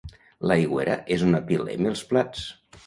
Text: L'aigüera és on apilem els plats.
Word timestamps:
L'aigüera 0.51 0.95
és 1.17 1.27
on 1.29 1.41
apilem 1.43 1.91
els 1.93 2.05
plats. 2.13 2.49